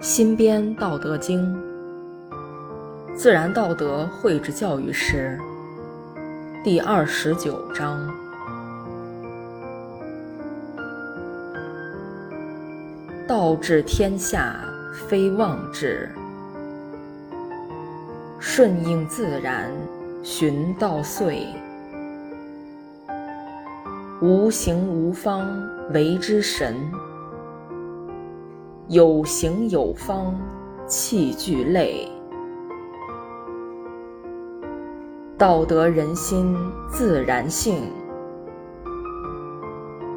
[0.00, 1.44] 新编《道德经》，
[3.16, 5.36] 自然道德绘制教育师，
[6.62, 8.08] 第二十九章：
[13.26, 14.60] 道治天下，
[15.08, 16.08] 非妄治；
[18.38, 19.68] 顺应自然，
[20.22, 21.44] 循道岁。
[24.22, 25.44] 无形无方，
[25.92, 26.76] 为之神。
[28.88, 30.34] 有形有方，
[30.86, 32.10] 气俱类。
[35.36, 36.56] 道德人心
[36.88, 37.82] 自然性，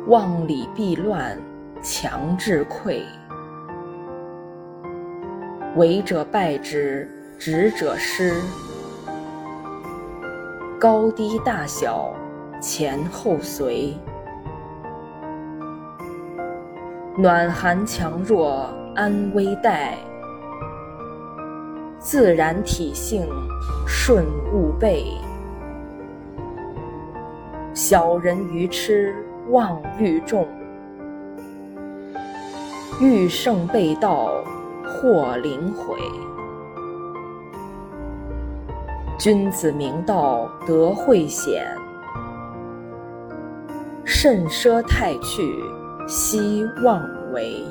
[0.07, 1.37] 妄理必乱，
[1.83, 3.01] 强制溃。
[5.75, 8.41] 为者败之，执者失。
[10.79, 12.13] 高低大小，
[12.61, 13.93] 前后随。
[17.21, 19.93] 暖寒强弱，安危待；
[21.99, 23.27] 自然体性，
[23.85, 25.05] 顺物备。
[27.75, 29.13] 小人愚痴，
[29.51, 30.47] 妄欲重；
[32.99, 34.43] 欲胜被盗，
[34.83, 35.99] 或灵毁。
[39.19, 41.61] 君子明道，德慧显；
[44.03, 45.63] 慎奢泰去。
[46.11, 47.63] 希望为。